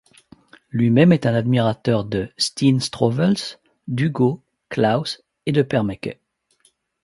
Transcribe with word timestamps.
Lui-même 0.71 1.11
est 1.11 1.27
un 1.27 1.35
admirateur 1.35 2.05
de 2.05 2.27
Stijn 2.35 2.79
Streuvels, 2.79 3.59
d'Hugo 3.87 4.41
Claus 4.69 5.21
et 5.45 5.51
de 5.51 5.61
Permeke. 5.61 6.19